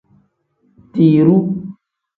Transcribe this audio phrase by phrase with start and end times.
[0.91, 1.45] Tiruu.